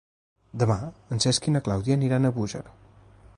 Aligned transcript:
Demà 0.63 0.77
en 1.17 1.21
Cesc 1.25 1.49
i 1.51 1.53
na 1.57 1.61
Clàudia 1.67 1.99
aniran 2.01 2.27
a 2.27 2.33
Búger. 2.39 2.65